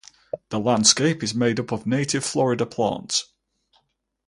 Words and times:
The 0.49 0.59
landscape 0.59 1.21
is 1.21 1.35
made 1.35 1.59
up 1.59 1.71
of 1.71 1.85
native 1.85 2.25
Florida 2.25 2.65
plants. 2.65 3.31